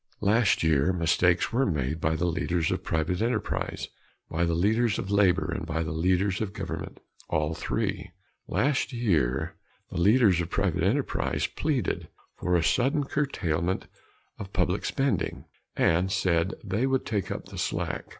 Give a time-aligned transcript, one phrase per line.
[0.21, 3.87] Last year mistakes were made by the leaders of private enterprise,
[4.31, 8.09] by the leaders of labor and by the leaders of government all three.
[8.47, 9.57] Last year
[9.91, 13.85] the leaders of private enterprise pleaded for a sudden curtailment
[14.39, 15.45] of public spending,
[15.75, 18.05] and said they would take up the slack.